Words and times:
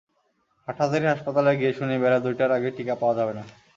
হাটহাজারী 0.67 1.05
হাসপাতালে 1.07 1.51
গিয়ে 1.59 1.71
শুনি 1.73 1.95
বেলা 2.03 2.19
দুইটার 2.25 2.51
আগে 2.57 2.69
টিকা 2.77 2.95
পাওয়া 3.01 3.15
যাবে 3.19 3.33
না। 3.37 3.43